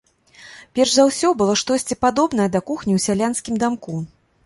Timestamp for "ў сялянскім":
2.97-3.55